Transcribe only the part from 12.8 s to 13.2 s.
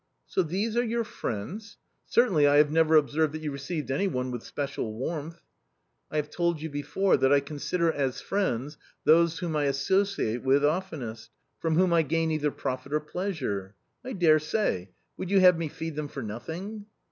or